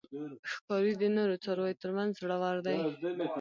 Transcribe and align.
ښکاري 0.51 0.93
د 1.01 1.03
نورو 1.15 1.35
څارویو 1.43 1.79
تر 1.83 1.89
منځ 1.97 2.11
زړور 2.19 2.55
دی. 2.65 2.77